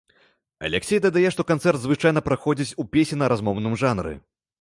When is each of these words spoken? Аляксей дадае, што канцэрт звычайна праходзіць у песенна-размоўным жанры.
Аляксей 0.67 1.01
дадае, 1.05 1.25
што 1.35 1.45
канцэрт 1.51 1.79
звычайна 1.83 2.23
праходзіць 2.29 2.75
у 2.85 2.87
песенна-размоўным 2.97 3.77
жанры. 3.83 4.17